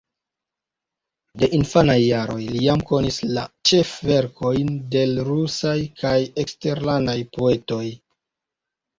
[1.41, 7.83] De infanaj jaroj li jam konis la ĉefverkojn de l' rusaj kaj eksterlandaj poetoj.